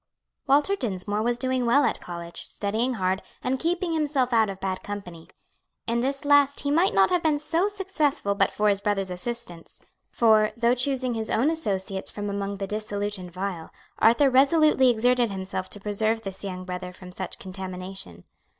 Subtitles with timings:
[0.47, 4.81] Walter Dinsmore was doing well at college, studying hard, and keeping himself out of bad
[4.81, 5.27] company.
[5.85, 9.79] In this last he might not have been so successful but for his brother's assistance;
[10.09, 13.69] for, though choosing his own associates from among the dissolute and vile,
[13.99, 18.23] Arthur resolutely exerted himself to preserve this young brother from such contamination.